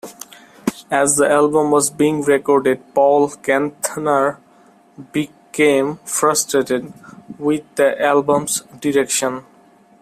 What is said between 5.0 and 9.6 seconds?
became frustrated with the album's direction.